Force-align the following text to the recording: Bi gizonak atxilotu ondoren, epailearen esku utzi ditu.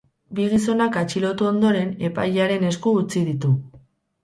Bi 0.37 0.45
gizonak 0.53 0.97
atxilotu 1.01 1.47
ondoren, 1.51 1.93
epailearen 2.11 2.67
esku 2.73 2.97
utzi 3.05 3.25
ditu. 3.31 3.55